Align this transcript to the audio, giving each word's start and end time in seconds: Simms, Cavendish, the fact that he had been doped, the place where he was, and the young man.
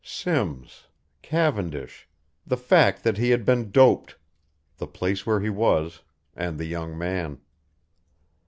Simms, 0.03 0.87
Cavendish, 1.21 2.09
the 2.43 2.57
fact 2.57 3.03
that 3.03 3.19
he 3.19 3.29
had 3.29 3.45
been 3.45 3.69
doped, 3.69 4.17
the 4.77 4.87
place 4.87 5.27
where 5.27 5.41
he 5.41 5.51
was, 5.51 6.01
and 6.35 6.57
the 6.57 6.65
young 6.65 6.97
man. 6.97 7.39